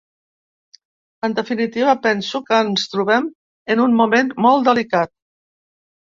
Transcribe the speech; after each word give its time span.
En 1.27 1.35
definitiva, 1.39 1.93
penso 2.05 2.41
que 2.47 2.63
ens 2.69 2.87
trobem 2.95 3.29
en 3.75 3.83
un 3.85 3.95
moment 4.01 4.35
molt 4.49 4.69
delicat. 4.73 5.15